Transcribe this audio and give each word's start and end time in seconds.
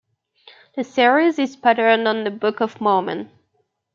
The 0.75 0.83
series 0.83 1.37
is 1.37 1.55
patterned 1.55 2.07
on 2.07 2.23
the 2.23 2.31
Book 2.31 2.59
of 2.59 2.81
Mormon. 2.81 3.29